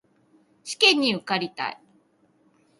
[0.63, 1.79] 試験に受かりたい